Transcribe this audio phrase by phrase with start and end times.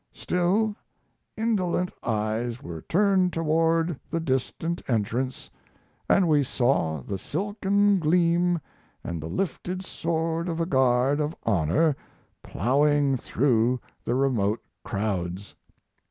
[0.15, 0.75] Still,
[1.37, 5.47] indolent eyes were turned toward the distant entrance,
[6.09, 8.59] and we saw the silken gleam
[9.03, 11.95] and the lifted sword of a guard of honor
[12.41, 15.53] plowing through the remote crowds.